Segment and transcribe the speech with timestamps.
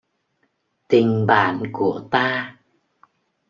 [0.87, 2.57] Tình bạn của ta